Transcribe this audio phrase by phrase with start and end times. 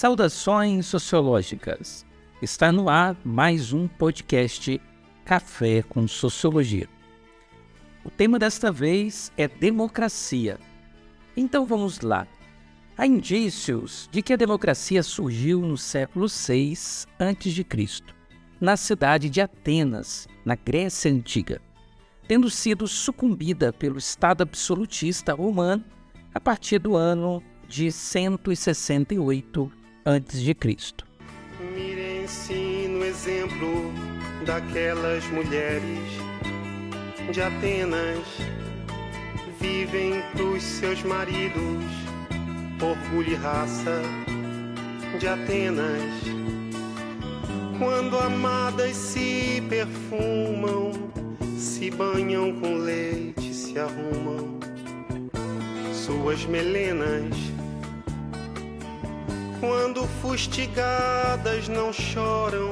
[0.00, 2.06] Saudações sociológicas.
[2.40, 4.80] Está no ar mais um podcast
[5.26, 6.88] Café com Sociologia.
[8.02, 10.58] O tema desta vez é democracia.
[11.36, 12.26] Então vamos lá.
[12.96, 16.72] Há indícios de que a democracia surgiu no século VI
[17.18, 18.02] a.C.,
[18.58, 21.60] na cidade de Atenas, na Grécia Antiga,
[22.26, 25.84] tendo sido sucumbida pelo Estado absolutista romano
[26.32, 30.56] a partir do ano de 168 a.C.
[31.74, 33.92] Mirem-se no exemplo
[34.46, 36.08] daquelas mulheres
[37.30, 38.26] de Atenas,
[39.60, 41.84] vivem pros seus maridos,
[42.80, 44.00] orgulho e raça
[45.18, 46.12] de Atenas.
[47.78, 50.92] Quando amadas se perfumam,
[51.58, 54.58] se banham com leite, se arrumam
[55.92, 57.59] suas melenas.
[59.60, 62.70] Quando fustigadas não choram,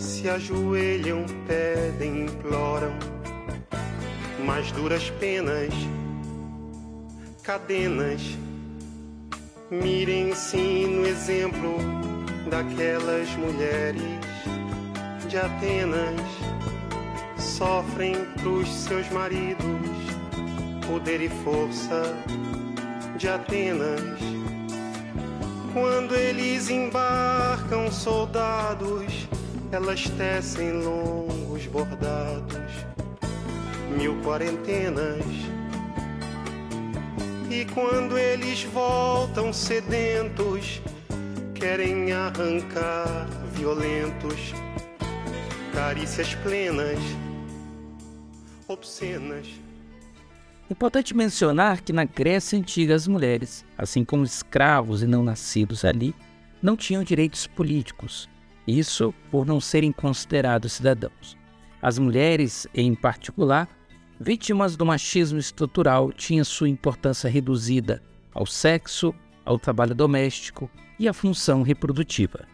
[0.00, 2.92] se ajoelham, pedem, imploram.
[4.44, 5.72] Mais duras penas,
[7.44, 8.20] cadenas.
[9.70, 11.76] Mirem-se no exemplo
[12.50, 14.02] daquelas mulheres
[15.28, 16.20] de Atenas.
[17.38, 19.68] Sofrem pros seus maridos
[20.88, 22.02] poder e força
[23.16, 24.37] de Atenas.
[25.72, 29.28] Quando eles embarcam soldados,
[29.70, 32.72] elas tecem longos bordados,
[33.96, 35.24] mil quarentenas.
[37.50, 40.80] E quando eles voltam sedentos,
[41.54, 44.54] querem arrancar violentos,
[45.74, 46.98] carícias plenas,
[48.66, 49.67] obscenas.
[50.70, 56.14] Importante mencionar que na Grécia Antiga as mulheres, assim como escravos e não nascidos ali,
[56.62, 58.28] não tinham direitos políticos,
[58.66, 61.38] isso por não serem considerados cidadãos.
[61.80, 63.66] As mulheres, em particular,
[64.20, 68.02] vítimas do machismo estrutural, tinham sua importância reduzida
[68.34, 69.14] ao sexo,
[69.46, 72.46] ao trabalho doméstico e à função reprodutiva.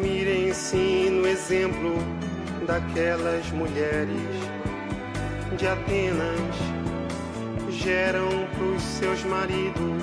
[0.00, 1.96] Mirem-se no exemplo
[2.66, 4.10] daquelas mulheres
[5.56, 6.56] de Atenas
[7.70, 10.02] geram pros seus maridos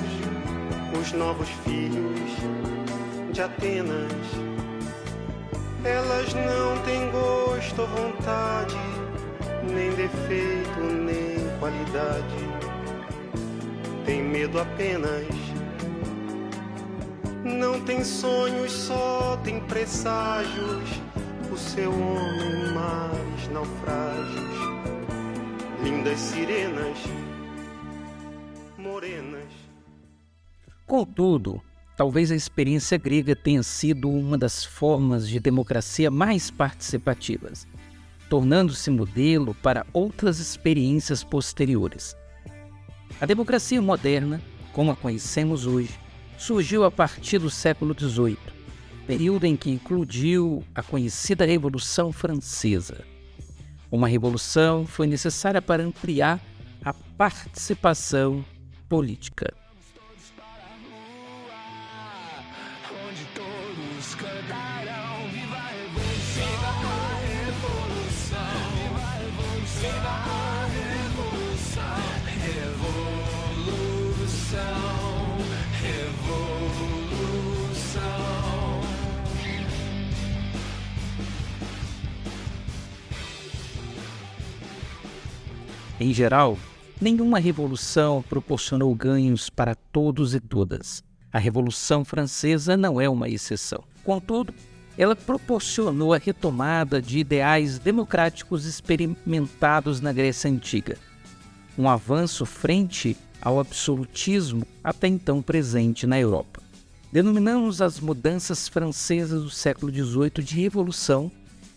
[1.00, 2.31] os novos filhos
[3.34, 4.12] de Atenas.
[5.84, 8.78] Elas não têm gosto ou vontade,
[9.69, 12.23] nem defeito, nem qualidade.
[14.06, 15.28] Tem medo apenas.
[17.44, 21.03] Não tem sonhos, só tem presságios
[21.53, 24.58] o seu homem mares naufrágios,
[25.84, 26.97] lindas sirenas,
[28.75, 29.53] morenas.
[30.88, 31.62] Contudo,
[31.96, 37.68] talvez a experiência grega tenha sido uma das formas de democracia mais participativas,
[38.28, 42.18] tornando-se modelo para outras experiências posteriores.
[43.22, 44.41] A democracia moderna,
[44.72, 46.00] como a conhecemos hoje,
[46.35, 48.62] surgiu a partir do século XVIII
[49.06, 53.03] período em que incluiu a conhecida Revolução Francesa.
[53.91, 56.41] Uma revolução foi necessária para ampliar
[56.84, 58.44] a participação
[58.90, 59.53] política.
[86.00, 86.58] Em geral,
[87.00, 91.04] nenhuma revolução proporcionou ganhos para todos e todas.
[91.31, 93.84] A Revolução Francesa não é uma exceção.
[94.03, 94.53] Contudo,
[94.97, 100.97] ela proporcionou a retomada de ideais democráticos experimentados na Grécia Antiga,
[101.78, 106.62] um avanço frente ao absolutismo até então presente na Europa.
[107.12, 111.32] Denominamos as mudanças francesas do século XVIII de revolução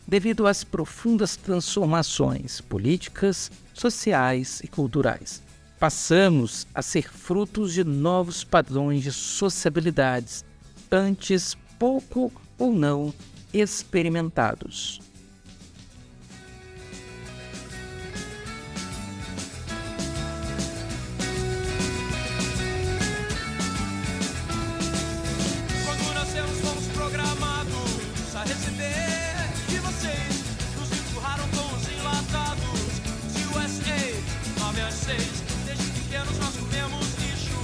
[0.06, 5.42] devido às profundas transformações políticas, sociais e culturais.
[5.78, 10.44] Passamos a ser frutos de novos padrões de sociabilidades,
[10.90, 13.12] antes pouco ou não
[13.52, 15.00] experimentados.
[25.84, 29.15] Quando nascemos, fomos programados a receber
[30.76, 32.80] nos empurraram com os enlatados
[33.34, 34.60] de USA.
[34.60, 37.58] Nove às seis, desde pequenos nós comemos lixo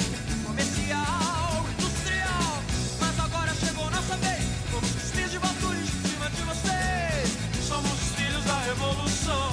[0.45, 2.63] comercial, industrial.
[3.01, 7.39] Mas agora chegou nossa vez, Fomos os filhos de valores em cima de vocês.
[7.67, 9.53] Somos filhos da revolução,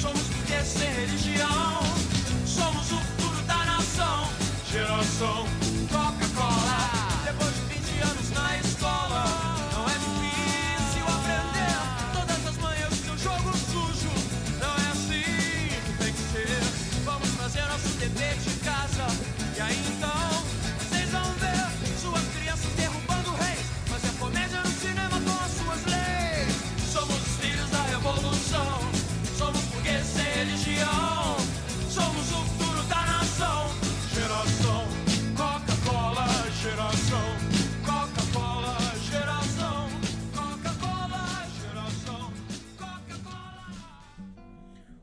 [0.00, 1.80] somos porque sem religião,
[2.46, 4.28] somos o futuro da nação,
[4.70, 5.59] geração.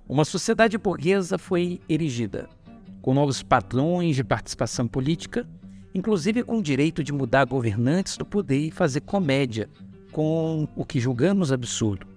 [0.10, 2.48] Uma sociedade burguesa foi erigida,
[3.02, 5.46] com novos padrões de participação política,
[5.94, 9.70] inclusive com o direito de mudar governantes do poder e fazer comédia
[10.14, 12.08] com o que julgamos absurdo,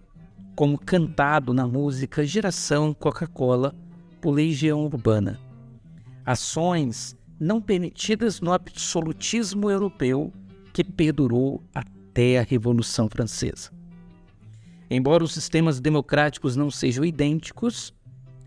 [0.55, 3.75] como cantado na música Geração Coca-Cola
[4.21, 5.41] por Legião Urbana.
[6.25, 10.33] Ações não permitidas no absolutismo europeu
[10.73, 13.80] que perdurou até a Revolução Francesa.
[14.93, 17.95] Embora os sistemas democráticos não sejam idênticos,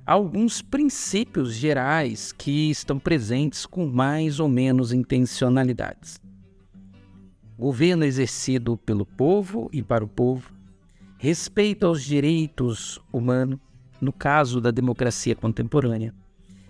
[0.06, 6.20] há alguns princípios gerais que estão presentes com mais ou menos intencionalidades.
[7.58, 10.52] Governo exercido pelo povo e para o povo,
[11.18, 13.58] respeito aos direitos humanos,
[14.02, 16.14] no caso da democracia contemporânea,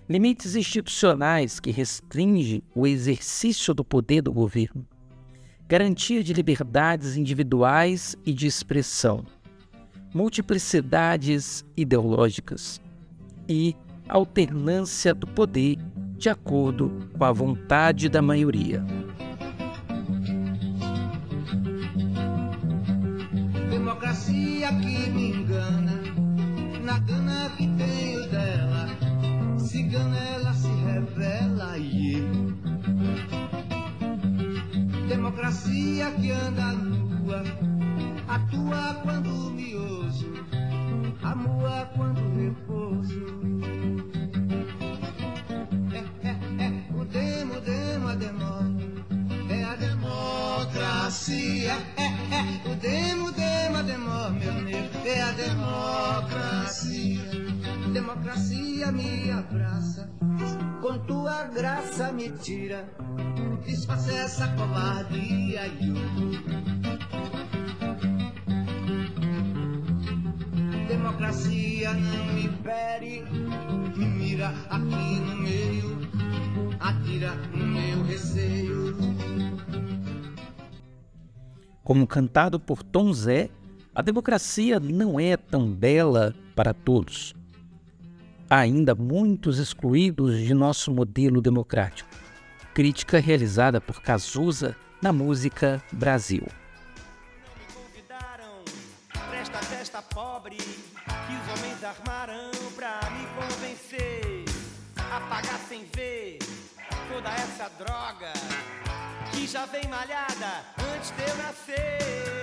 [0.08, 4.86] limites institucionais que restringem o exercício do poder do governo,
[5.68, 9.26] garantia de liberdades individuais e de expressão
[10.14, 12.80] multiplicidades ideológicas
[13.50, 13.76] e
[14.08, 15.78] alternância do poder
[16.18, 18.84] de acordo com a vontade da maioria.
[23.70, 26.02] Democracia que me engana,
[26.84, 28.88] na gana que tenho dela,
[29.58, 32.54] cigana ela se revela e eu.
[35.08, 37.44] Democracia que anda nua,
[38.28, 39.73] atua quando me
[58.94, 60.10] me abraça,
[60.82, 62.88] com tua graça me tira,
[63.66, 65.62] desfaça essa covardia.
[70.88, 73.24] Democracia não me fere.
[73.96, 75.98] Mira aqui no meio,
[76.80, 78.96] atira no meu receio.
[81.84, 83.50] Como cantado por Tom Zé,
[83.94, 87.36] a democracia não é tão bela para todos.
[88.56, 92.08] Ainda muitos excluídos de nosso modelo democrático.
[92.72, 96.46] Crítica realizada por Cazuza na música Brasil.
[100.14, 104.46] pobre que os homens armarão pra me convencer
[104.98, 106.38] a pagar sem ver
[107.12, 108.34] toda essa droga
[109.32, 110.64] que já vem malhada
[110.96, 112.43] antes de eu nascer.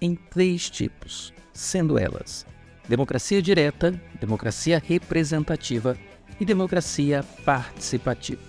[0.00, 2.46] em três tipos, sendo elas
[2.88, 5.96] democracia direta, democracia representativa
[6.40, 8.40] e democracia participativa.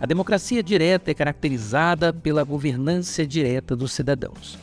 [0.00, 4.58] A democracia direta é caracterizada pela governança direta dos cidadãos.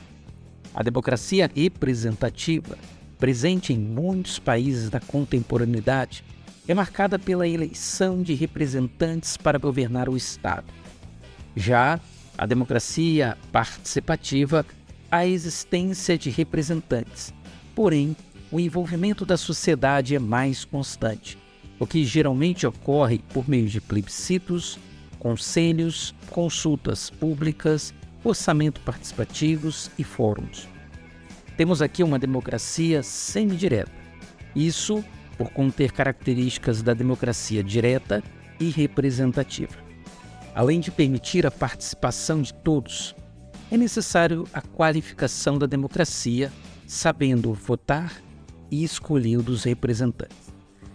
[0.73, 2.77] A democracia representativa,
[3.17, 6.23] presente em muitos países da contemporaneidade,
[6.67, 10.67] é marcada pela eleição de representantes para governar o Estado.
[11.55, 11.99] Já
[12.37, 14.65] a democracia participativa,
[15.11, 17.33] a existência de representantes.
[17.75, 18.15] Porém,
[18.51, 21.37] o envolvimento da sociedade é mais constante,
[21.79, 24.79] o que geralmente ocorre por meio de plebiscitos,
[25.19, 30.67] conselhos, consultas públicas, orçamento participativos e fóruns.
[31.55, 33.91] Temos aqui uma democracia semidireta.
[34.55, 35.03] Isso
[35.37, 38.23] por conter características da democracia direta
[38.59, 39.75] e representativa.
[40.53, 43.15] Além de permitir a participação de todos,
[43.71, 46.51] é necessário a qualificação da democracia,
[46.87, 48.21] sabendo votar
[48.71, 50.51] e escolher dos representantes.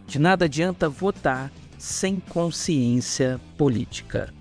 [0.06, 4.32] De nada adianta votar sem consciência política.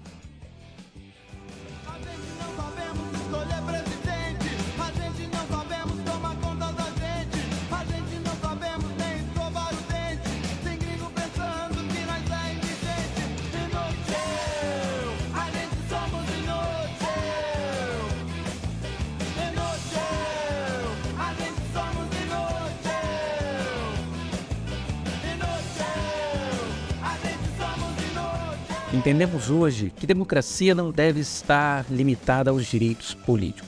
[29.04, 33.68] Entendemos hoje que democracia não deve estar limitada aos direitos políticos,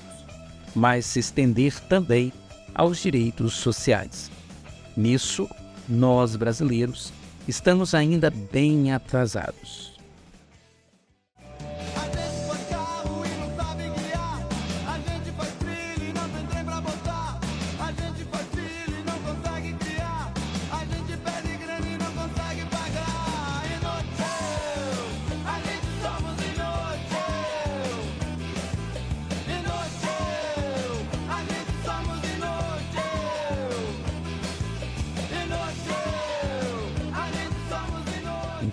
[0.73, 2.31] mas se estender também
[2.73, 4.31] aos direitos sociais.
[4.95, 5.45] Nisso,
[5.89, 7.11] nós brasileiros
[7.49, 9.94] estamos ainda bem atrasados.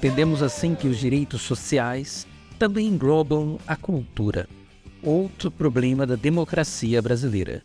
[0.03, 2.27] Entendemos assim que os direitos sociais
[2.59, 4.49] também englobam a cultura,
[5.01, 7.63] outro problema da democracia brasileira.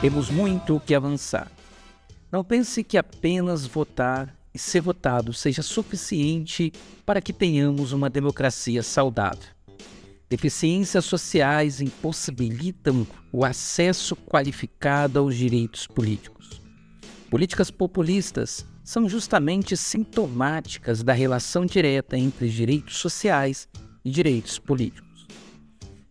[0.00, 1.52] Temos muito que avançar.
[2.32, 6.72] Não pense que apenas votar e ser votado seja suficiente
[7.04, 9.44] para que tenhamos uma democracia saudável.
[10.26, 16.62] Deficiências sociais impossibilitam o acesso qualificado aos direitos políticos.
[17.28, 23.68] Políticas populistas são justamente sintomáticas da relação direta entre direitos sociais
[24.02, 25.26] e direitos políticos.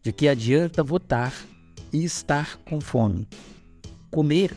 [0.03, 1.33] De que adianta votar
[1.91, 3.27] e estar com fome?
[4.11, 4.55] Comer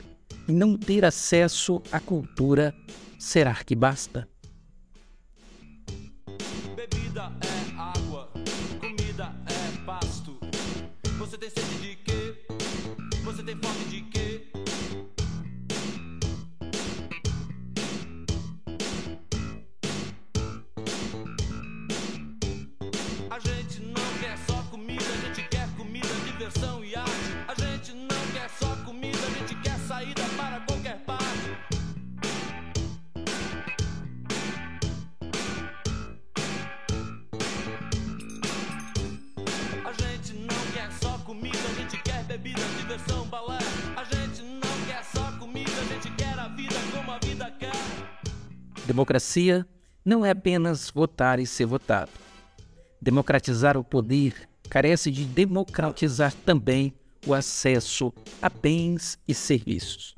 [0.48, 2.74] e não ter acesso à cultura,
[3.18, 4.28] será que basta?
[6.74, 8.30] Bebida é água,
[8.80, 10.38] comida é pasto.
[11.18, 12.46] Você tem sede de quê?
[13.24, 14.11] Você tem fome de quê?
[48.92, 49.66] Democracia
[50.04, 52.10] não é apenas votar e ser votado.
[53.00, 56.92] Democratizar o poder carece de democratizar também
[57.26, 60.14] o acesso a bens e serviços.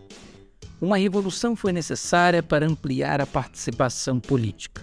[0.80, 4.82] Uma revolução foi necessária para ampliar a participação política.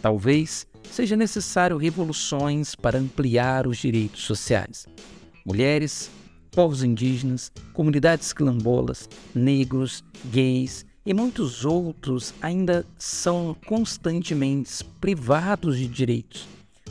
[0.00, 4.86] Talvez seja necessário revoluções para ampliar os direitos sociais.
[5.44, 6.10] Mulheres,
[6.50, 16.46] povos indígenas, comunidades quilombolas, negros, gays e muitos outros ainda são constantemente privados de direitos,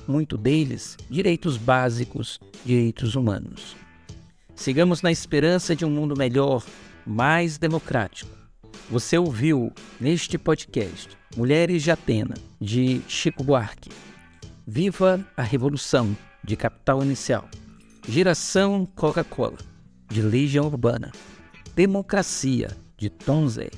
[0.08, 3.76] muito deles direitos básicos, direitos humanos.
[4.56, 6.66] Sigamos na esperança de um mundo melhor,
[7.06, 8.36] mais democrático.
[8.90, 9.72] Você ouviu
[10.02, 13.92] neste podcast Mulheres de Atena, de Chico Buarque.
[14.66, 17.48] Viva a Revolução, de Capital Inicial.
[18.10, 19.60] Geração Coca-Cola,
[20.10, 21.12] de Legião Urbana.
[21.76, 23.70] Democracia, de Tom Zé.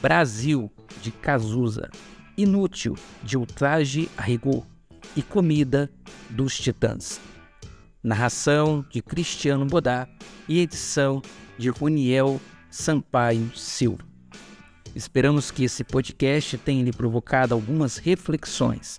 [0.00, 0.70] Brasil,
[1.02, 1.90] de Cazuza.
[2.36, 4.66] Inútil, de Ultraje a Rigor.
[5.16, 5.90] E Comida,
[6.30, 7.20] dos Titãs
[8.02, 10.08] narração de Cristiano Bodá
[10.48, 11.20] e edição
[11.58, 12.40] de Runiel
[12.70, 14.04] Sampaio Silva.
[14.94, 18.98] Esperamos que esse podcast tenha lhe provocado algumas reflexões.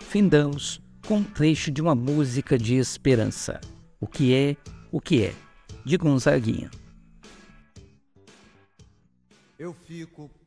[0.00, 3.60] Findamos com um trecho de uma música de esperança.
[4.00, 4.56] O que é,
[4.90, 5.34] o que é,
[5.84, 6.70] de Gonzaguinha.
[9.58, 10.30] Eu fico